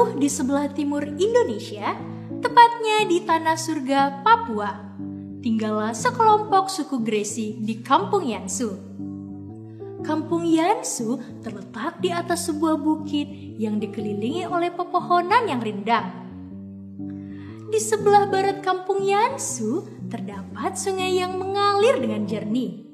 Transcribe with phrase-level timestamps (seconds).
[0.00, 1.92] Jauh di sebelah timur Indonesia,
[2.40, 4.96] tepatnya di tanah surga Papua,
[5.44, 8.80] tinggallah sekelompok suku Gresi di Kampung Yansu.
[10.00, 13.28] Kampung Yansu terletak di atas sebuah bukit
[13.60, 16.08] yang dikelilingi oleh pepohonan yang rindang.
[17.68, 22.88] Di sebelah barat Kampung Yansu terdapat sungai yang mengalir dengan jernih.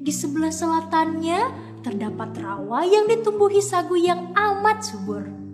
[0.00, 1.40] Di sebelah selatannya
[1.84, 5.47] terdapat rawa yang ditumbuhi sagu yang amat subur.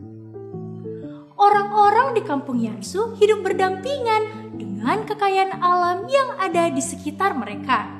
[1.34, 7.90] Orang-orang di kampung Yansu hidup berdampingan dengan kekayaan alam yang ada di sekitar mereka.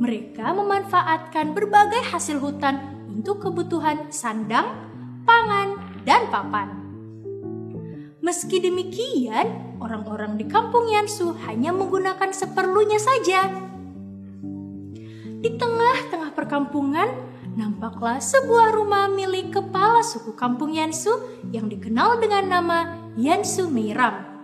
[0.00, 2.80] Mereka memanfaatkan berbagai hasil hutan
[3.12, 4.72] untuk kebutuhan sandang,
[5.28, 5.76] pangan,
[6.08, 6.72] dan papan.
[8.24, 13.52] Meski demikian, orang-orang di kampung Yansu hanya menggunakan seperlunya saja.
[15.44, 21.14] Di tengah-tengah perkampungan nampaklah sebuah rumah milik kepala suku kampung Yansu
[21.54, 22.78] yang dikenal dengan nama
[23.14, 24.34] Yansu Meiram.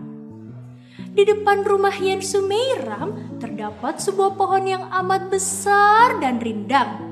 [1.11, 7.11] Di depan rumah Yansu Meiram terdapat sebuah pohon yang amat besar dan rindang.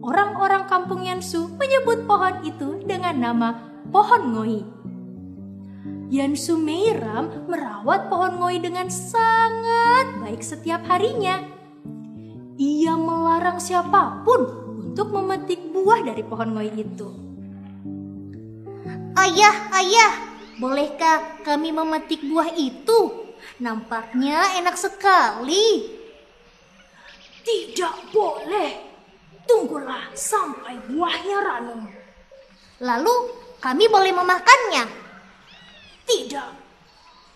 [0.00, 3.48] Orang-orang kampung Yansu menyebut pohon itu dengan nama
[3.92, 4.60] pohon ngoi.
[6.08, 11.44] Yansu Meiram merawat pohon ngoi dengan sangat baik setiap harinya.
[12.56, 14.65] Ia melarang siapa pun
[14.96, 17.08] untuk memetik buah dari pohon ngoi itu.
[19.12, 20.12] Ayah, ayah,
[20.56, 23.28] bolehkah kami memetik buah itu?
[23.60, 25.84] Nampaknya enak sekali.
[27.44, 28.88] Tidak boleh.
[29.44, 31.92] Tunggulah sampai buahnya ranum.
[32.80, 33.14] Lalu
[33.60, 34.84] kami boleh memakannya?
[36.08, 36.50] Tidak.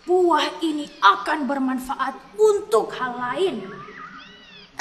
[0.09, 3.69] Buah ini akan bermanfaat untuk hal lain.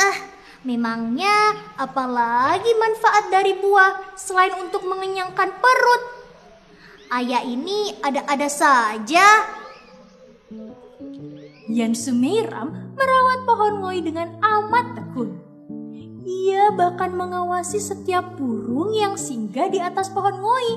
[0.00, 0.29] Ah,
[0.60, 6.02] Memangnya apalagi manfaat dari buah selain untuk mengenyangkan perut?
[7.08, 9.24] Ayah ini ada-ada saja.
[11.72, 15.40] Yan Sumiram merawat pohon ngoi dengan amat tekun.
[16.28, 20.70] Ia bahkan mengawasi setiap burung yang singgah di atas pohon ngoi.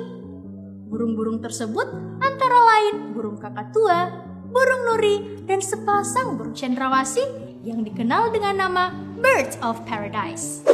[0.88, 1.91] Burung-burung tersebut
[2.23, 4.15] antara lain burung kakatua,
[4.47, 7.27] burung nuri, dan sepasang burung cendrawasih
[7.67, 10.67] yang dikenal dengan nama Birds of Paradise.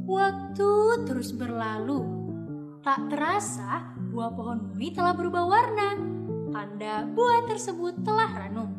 [0.00, 0.72] Waktu
[1.04, 2.00] terus berlalu.
[2.80, 5.92] Tak terasa, buah pohon mui telah berubah warna.
[6.48, 8.72] Tanda buah tersebut telah ranum.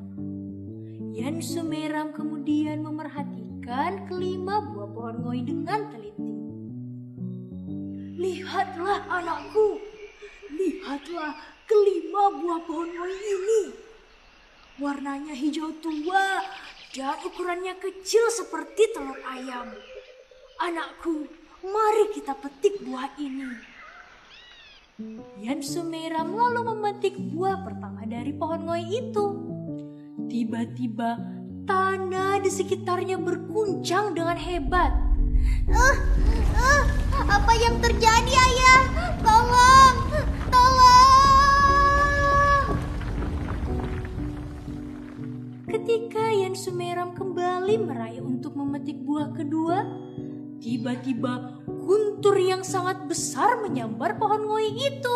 [1.13, 6.33] Yan Sumeram kemudian memerhatikan kelima buah pohon ngoi dengan teliti.
[8.17, 9.77] Lihatlah anakku,
[10.57, 11.37] lihatlah
[11.69, 13.61] kelima buah pohon ngoi ini.
[14.81, 16.41] Warnanya hijau tua
[16.89, 19.69] dan ukurannya kecil seperti telur ayam.
[20.57, 21.29] Anakku,
[21.61, 23.49] mari kita petik buah ini.
[25.39, 29.25] Yan Sumeram lalu memetik buah pertama dari pohon ngoi itu.
[30.27, 31.15] Tiba-tiba
[31.63, 34.91] tanah di sekitarnya berguncang dengan hebat.
[35.69, 35.95] Uh,
[36.57, 36.83] uh,
[37.29, 38.81] apa yang terjadi ayah?
[39.23, 39.95] Tolong,
[40.51, 40.99] tolong.
[45.69, 49.85] Ketika Yan Sumeram kembali meraih untuk memetik buah kedua,
[50.57, 55.15] tiba-tiba guntur yang sangat besar menyambar pohon ngoi itu.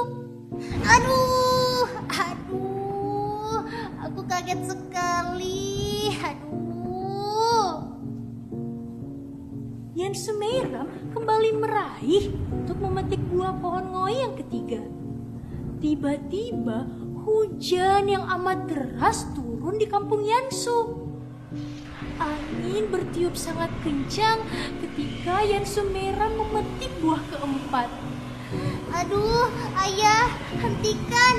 [0.85, 3.65] Aduh, aduh,
[4.05, 6.13] aku kaget sekali.
[6.21, 7.81] Aduh.
[9.97, 10.85] Yan Sumeram
[11.17, 14.85] kembali meraih untuk memetik buah pohon ngoi yang ketiga.
[15.81, 16.85] Tiba-tiba
[17.25, 21.02] hujan yang amat deras turun di kampung Yansu.
[22.23, 24.39] Angin bertiup sangat kencang
[24.79, 27.91] ketika Yansu merah memetik buah keempat.
[28.93, 29.49] Aduh,
[29.83, 31.35] ayah, hentikan.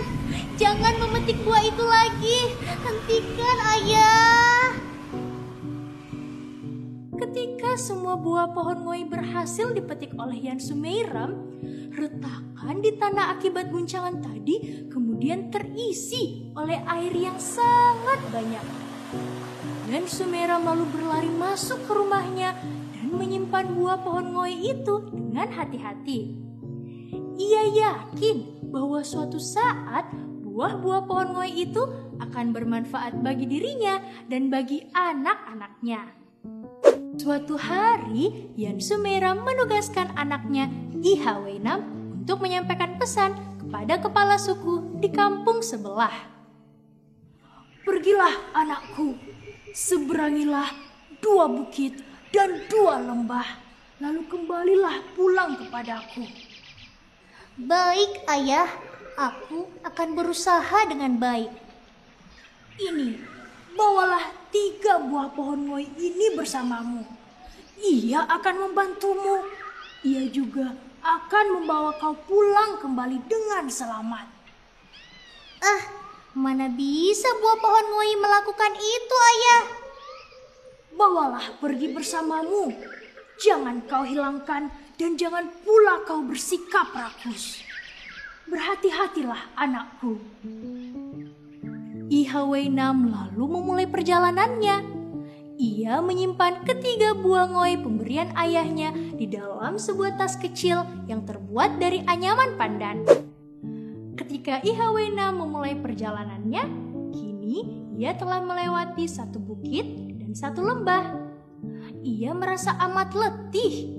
[0.61, 2.39] Jangan memetik buah itu lagi.
[2.85, 4.77] Hentikan, ayah.
[7.15, 11.55] Ketika semua buah pohon ngoi berhasil dipetik oleh Yan Sumeiram,
[11.95, 18.94] retakan di tanah akibat guncangan tadi kemudian terisi oleh air yang sangat banyak.
[19.85, 22.57] Dan Sumera lalu berlari masuk ke rumahnya
[22.97, 26.35] dan menyimpan buah pohon ngoi itu dengan hati-hati.
[27.35, 30.11] Ia yakin bahwa suatu saat
[30.43, 31.83] buah-buah pohon ngoi itu
[32.23, 33.99] akan bermanfaat bagi dirinya
[34.31, 36.25] dan bagi anak-anaknya.
[37.15, 40.67] Suatu hari, Yan Sumera menugaskan anaknya
[40.99, 41.81] Iha Wenam
[42.19, 46.34] untuk menyampaikan pesan kepada kepala suku di kampung sebelah.
[47.85, 49.13] Pergilah anakku,
[49.77, 50.73] seberangilah
[51.21, 52.01] dua bukit
[52.33, 53.45] dan dua lembah,
[54.01, 56.25] lalu kembalilah pulang kepadaku.
[57.61, 58.67] Baik, Ayah.
[59.15, 61.47] Aku akan berusaha dengan baik.
[62.83, 63.15] Ini,
[63.79, 67.07] bawalah tiga buah pohon ngoi ini bersamamu.
[67.79, 69.47] Ia akan membantumu.
[70.03, 74.27] Ia juga akan membawa kau pulang kembali dengan selamat.
[75.63, 75.83] Ah,
[76.35, 79.65] mana bisa buah pohon ngoi melakukan itu, Ayah?
[80.95, 82.75] Bawalah pergi bersamamu.
[83.39, 87.63] Jangan kau hilangkan dan jangan pula kau bersikap rakus.
[88.47, 90.19] Berhati-hatilah anakku.
[92.11, 94.95] Ihaweinam lalu memulai perjalanannya.
[95.55, 102.03] Ia menyimpan ketiga buah ngoi pemberian ayahnya di dalam sebuah tas kecil yang terbuat dari
[102.11, 103.07] anyaman pandan.
[104.45, 106.69] Ketika Ihawena memulai perjalanannya,
[107.17, 107.65] kini
[107.97, 109.89] ia telah melewati satu bukit
[110.21, 111.17] dan satu lembah.
[112.05, 113.97] Ia merasa amat letih.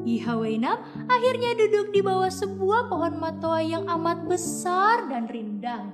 [0.00, 5.92] Ihawena akhirnya duduk di bawah sebuah pohon matoa yang amat besar dan rindang.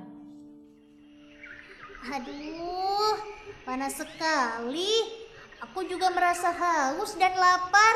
[2.06, 3.19] Aduh,
[3.67, 5.26] panas sekali.
[5.58, 7.94] Aku juga merasa haus dan lapar.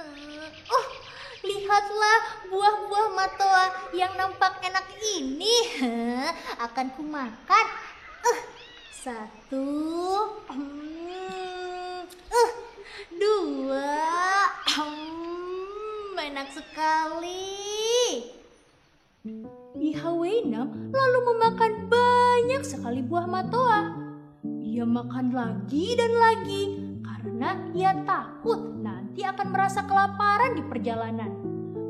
[0.00, 0.33] Hmm,
[1.44, 4.86] lihatlah buah-buah matoa yang nampak enak
[5.20, 5.54] ini.
[6.64, 7.66] Akan kumakan.
[8.24, 8.40] Uh,
[9.04, 9.68] satu,
[10.48, 12.50] hmm, uh,
[13.12, 14.00] dua,
[14.72, 17.52] hmm, enak sekali.
[19.76, 23.92] Ihaweinam lalu memakan banyak sekali buah matoa.
[24.44, 26.83] Ia makan lagi dan lagi
[27.24, 31.32] karena ia takut nanti akan merasa kelaparan di perjalanan.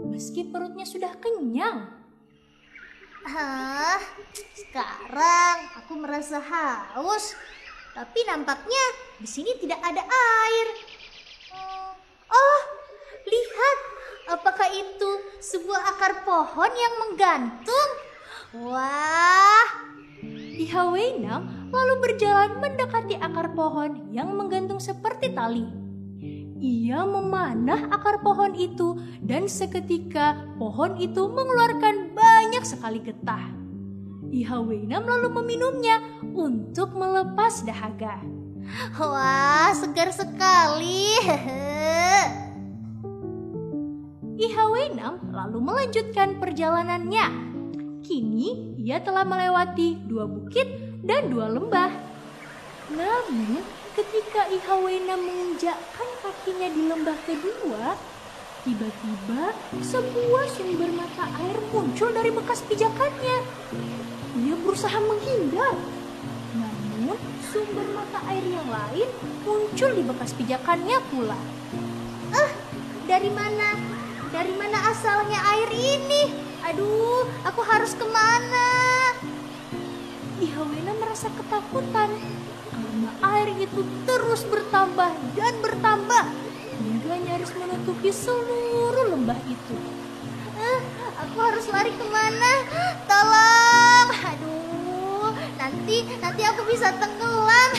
[0.07, 1.91] Meski perutnya sudah kenyang.
[3.27, 3.99] Hah,
[4.31, 7.35] sekarang aku merasa haus,
[7.99, 8.85] tapi nampaknya
[9.19, 10.67] di sini tidak ada air.
[12.31, 12.61] Oh,
[13.27, 13.79] lihat,
[14.39, 15.11] apakah itu
[15.43, 17.91] sebuah akar pohon yang menggantung?
[18.71, 19.67] Wah,
[20.55, 25.85] Ihaweinam lalu berjalan mendekati akar pohon yang menggantung seperti tali.
[26.65, 33.53] Ia memanah akar pohon itu dan seketika pohon itu mengeluarkan banyak sekali getah.
[34.33, 36.01] Ihaweinam lalu meminumnya
[36.33, 38.17] untuk melepas dahaga.
[38.97, 41.13] wah, segar sekali.
[44.49, 47.27] Ihaweinam lalu melanjutkan perjalanannya.
[48.01, 51.93] Kini ia telah melewati dua bukit dan dua lembah.
[52.89, 53.61] Namun
[53.93, 57.95] ketika Ihaweinam menginjakkan kakinya di lembah kedua,
[58.65, 59.53] tiba-tiba
[59.85, 63.39] sebuah sumber mata air muncul dari bekas pijakannya.
[64.41, 65.77] Ia berusaha menghindar.
[66.57, 67.21] Namun
[67.53, 69.09] sumber mata air yang lain
[69.45, 71.37] muncul di bekas pijakannya pula.
[72.33, 72.51] Eh,
[73.05, 73.77] dari mana?
[74.33, 76.23] Dari mana asalnya air ini?
[76.65, 78.94] Aduh, aku harus ke mana?
[80.35, 82.11] Ihawena merasa ketakutan
[82.75, 86.25] karena air itu terus bertambah dan bertambah
[86.75, 89.79] hingga nyaris menutupi seluruh lembah itu.
[90.59, 90.81] Eh,
[91.23, 92.53] aku harus lari ke mana?
[93.07, 94.09] Tolong!
[94.35, 97.71] Aduh, nanti nanti aku bisa tenggelam.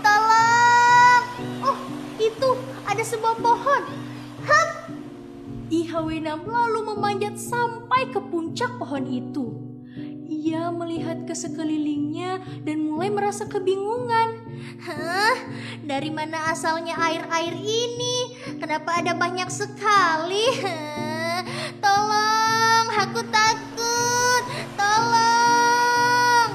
[0.00, 1.22] Tolong!
[1.68, 1.78] Oh,
[2.16, 2.50] itu
[2.88, 3.82] ada sebuah pohon.
[4.48, 4.88] Hap!
[5.68, 9.69] Ihawena lalu memanjat sampai ke puncak pohon itu.
[10.40, 14.40] Ia melihat ke sekelilingnya dan mulai merasa kebingungan.
[14.80, 15.36] Hah?
[15.84, 18.40] Dari mana asalnya air-air ini?
[18.56, 20.48] Kenapa ada banyak sekali?
[20.64, 21.44] Hah?
[21.76, 24.42] Tolong, aku takut.
[24.80, 26.48] Tolong.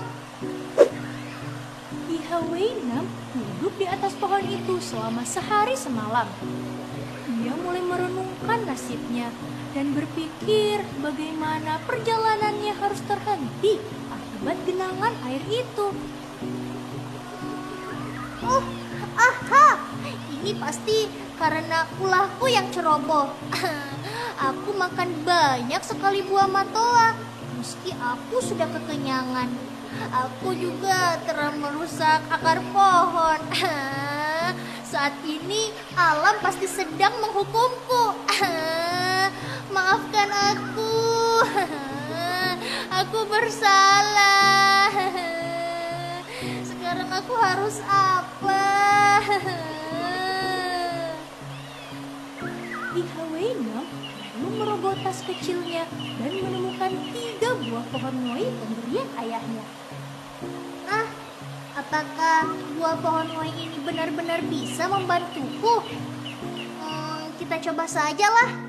[2.09, 3.05] Ihawena
[3.37, 6.25] duduk di atas pohon itu selama sehari semalam.
[7.37, 9.29] Ia mulai merenungkan nasibnya
[9.75, 13.75] dan berpikir bagaimana perjalanannya harus terhenti
[14.07, 15.87] akibat genangan air itu.
[18.39, 18.63] Oh,
[19.19, 19.67] aha.
[20.39, 23.35] Ini pasti karena ulahku yang ceroboh.
[24.47, 27.19] aku makan banyak sekali buah matoa
[27.59, 29.51] meski aku sudah kekenyangan.
[30.23, 33.41] Aku juga telah merusak akar pohon.
[34.91, 38.03] Saat ini alam pasti sedang menghukumku.
[39.75, 40.95] Maafkan aku.
[43.03, 44.87] Aku bersalah.
[46.71, 48.63] Sekarang aku harus apa?
[52.95, 53.83] Ihawena
[54.35, 55.83] lalu merogoh tas kecilnya
[56.23, 59.63] dan menemukan tiga buah pohon ngoi pemberian ayahnya.
[60.87, 61.07] Ah,
[61.75, 62.47] apakah
[62.79, 65.83] buah pohon wai ini benar-benar bisa membantuku?
[66.79, 68.64] Hmm, kita coba sajalah.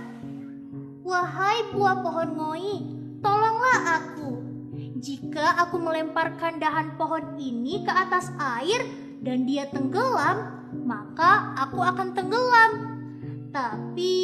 [1.07, 2.75] Wahai buah pohon ngoi,
[3.23, 4.43] tolonglah aku.
[4.99, 8.83] Jika aku melemparkan dahan pohon ini ke atas air
[9.23, 12.71] dan dia tenggelam, maka aku akan tenggelam.
[13.55, 14.15] Tapi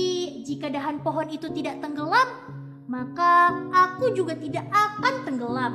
[0.43, 2.27] jika dahan pohon itu tidak tenggelam,
[2.91, 5.75] maka aku juga tidak akan tenggelam.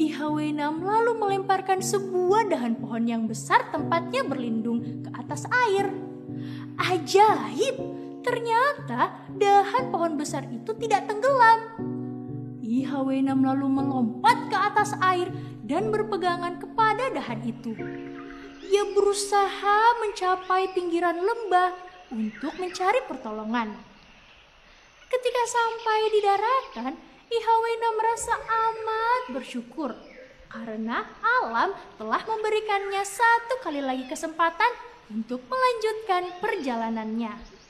[0.00, 5.92] Ihwenam lalu melemparkan sebuah dahan pohon yang besar tempatnya berlindung ke atas air.
[6.80, 7.91] Ajaib,
[8.22, 11.60] ternyata dahan pohon besar itu tidak tenggelam.
[12.62, 15.28] Ihwenam lalu melompat ke atas air
[15.66, 17.76] dan berpegangan kepada dahan itu.
[18.72, 21.76] Ia berusaha mencapai pinggiran lembah
[22.14, 23.76] untuk mencari pertolongan.
[25.12, 26.94] Ketika sampai di daratan,
[27.32, 29.92] Ihawena merasa amat bersyukur
[30.52, 34.68] karena alam telah memberikannya satu kali lagi kesempatan
[35.08, 37.61] untuk melanjutkan perjalanannya.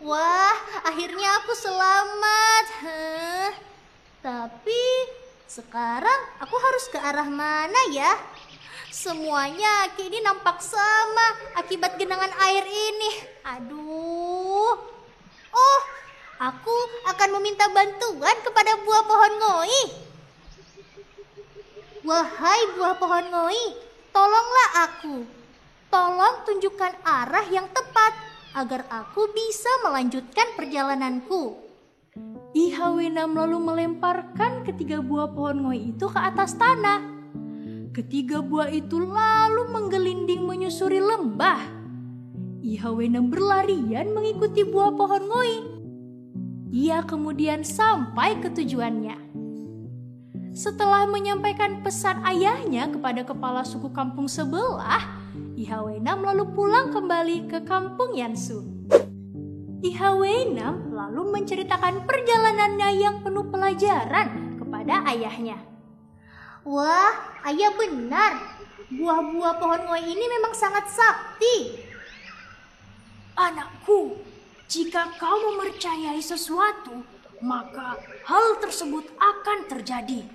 [0.00, 0.56] Wah,
[0.88, 2.64] akhirnya aku selamat.
[2.80, 3.52] Huh?
[4.24, 4.84] Tapi
[5.44, 8.08] sekarang aku harus ke arah mana ya?
[8.88, 13.10] Semuanya kini nampak sama akibat genangan air ini.
[13.44, 14.72] Aduh.
[15.52, 15.80] Oh,
[16.40, 19.82] aku akan meminta bantuan kepada buah pohon ngoi.
[22.08, 23.64] Wahai buah pohon ngoi,
[24.16, 25.28] tolonglah aku.
[25.92, 31.54] Tolong tunjukkan arah yang tepat agar aku bisa melanjutkan perjalananku.
[32.50, 36.98] Ihwenam lalu melemparkan ketiga buah pohon ngoi itu ke atas tanah.
[37.94, 41.62] Ketiga buah itu lalu menggelinding menyusuri lembah.
[42.62, 45.54] Ihwenam berlarian mengikuti buah pohon ngoi.
[46.70, 49.18] Ia kemudian sampai ke tujuannya.
[50.50, 55.19] Setelah menyampaikan pesan ayahnya kepada kepala suku kampung sebelah,
[55.60, 58.64] Ihwenam lalu pulang kembali ke kampung Yansu.
[59.80, 65.56] Ihwenam lalu menceritakan perjalanannya yang penuh pelajaran kepada ayahnya.
[66.68, 68.60] Wah, ayah benar.
[68.90, 71.78] Buah-buah pohon ngoi ini memang sangat sakti.
[73.38, 74.18] Anakku,
[74.68, 77.00] jika kau mempercayai sesuatu,
[77.40, 77.96] maka
[78.28, 80.26] hal tersebut akan terjadi.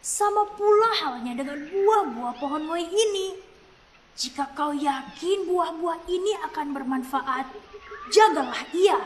[0.00, 3.47] Sama pula halnya dengan buah-buah pohon ngoi ini.
[4.18, 7.54] Jika kau yakin buah-buah ini akan bermanfaat,
[8.10, 8.98] jagalah ia,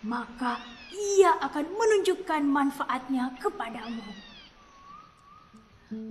[0.00, 0.56] maka
[0.88, 4.00] ia akan menunjukkan manfaatnya kepadamu.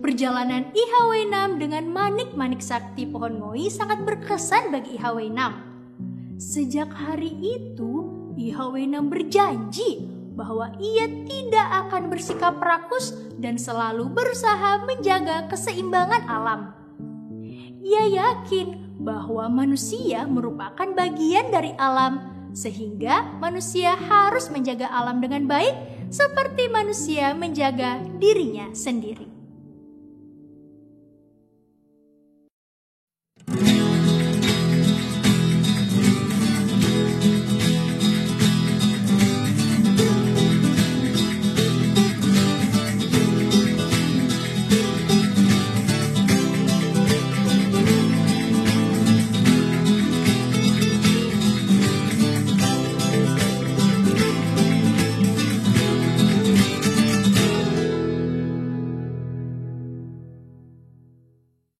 [0.05, 5.57] Perjalanan Ihwenam dengan manik-manik sakti pohon ngoi sangat berkesan bagi Ihwenam.
[6.37, 8.05] Sejak hari itu,
[8.37, 10.05] Ihwenam berjanji
[10.37, 16.76] bahwa ia tidak akan bersikap rakus dan selalu berusaha menjaga keseimbangan alam.
[17.87, 22.19] Ia yakin bahwa manusia merupakan bagian dari alam,
[22.51, 25.71] sehingga manusia harus menjaga alam dengan baik,
[26.11, 29.36] seperti manusia menjaga dirinya sendiri.